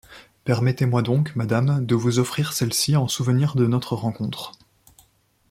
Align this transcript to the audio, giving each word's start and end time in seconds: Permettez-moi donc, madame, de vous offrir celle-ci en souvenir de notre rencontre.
Permettez-moi 0.45 1.03
donc, 1.03 1.35
madame, 1.35 1.85
de 1.85 1.93
vous 1.93 2.17
offrir 2.17 2.53
celle-ci 2.53 2.95
en 2.95 3.07
souvenir 3.07 3.53
de 3.55 3.67
notre 3.67 3.93
rencontre. 3.95 4.53